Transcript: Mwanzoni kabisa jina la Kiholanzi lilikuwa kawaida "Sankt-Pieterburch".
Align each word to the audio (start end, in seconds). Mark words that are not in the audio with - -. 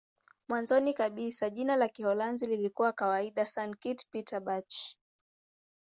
Mwanzoni 0.49 0.93
kabisa 0.93 1.49
jina 1.49 1.75
la 1.75 1.87
Kiholanzi 1.89 2.45
lilikuwa 2.47 2.91
kawaida 2.93 3.45
"Sankt-Pieterburch". 3.45 4.95